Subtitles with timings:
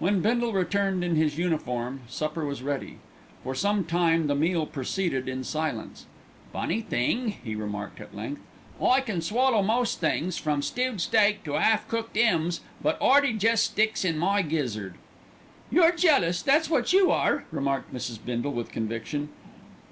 [0.00, 2.98] When Bindle returned in his uniform, supper was ready.
[3.44, 6.06] For some time the meal proceeded in silence.
[6.52, 8.40] "Funny thing," he remarked at length,
[8.84, 13.64] "I can swallow most things from stewed steak to 'alf cooked 'ymns, but 'Earty jest
[13.66, 14.94] sticks in my gizzard."
[15.70, 18.18] "You're jealous, that's what you are," remarked Mrs.
[18.26, 19.28] Bindle with conviction.